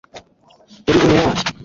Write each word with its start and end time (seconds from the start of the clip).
uri 0.89 0.97
intwari 1.07 1.41